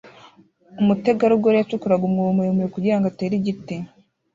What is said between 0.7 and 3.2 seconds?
Umutegarugori yacukuraga umwobo muremure kugirango